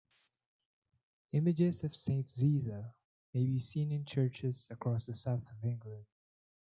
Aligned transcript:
Images 1.31 1.83
of 1.83 1.95
Saint 1.95 2.27
Zita 2.27 2.91
may 3.35 3.45
be 3.45 3.59
seen 3.59 3.91
in 3.91 4.03
churches 4.03 4.65
across 4.71 5.05
the 5.05 5.13
south 5.13 5.51
of 5.51 5.63
England. 5.63 6.07